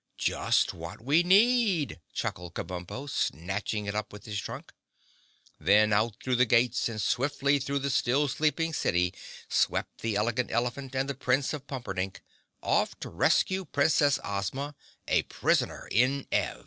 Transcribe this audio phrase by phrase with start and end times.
[0.17, 4.73] "Just what we need," chuckled Kabumpo, snatching it up in his trunk.
[5.59, 9.13] Then out through the gates and swiftly through the still sleeping city
[9.47, 12.23] swept the Elegant Elephant and the Prince of Pumperdink,
[12.63, 14.73] off to rescue Princess Ozma,
[15.07, 16.57] a prisoner in Ev!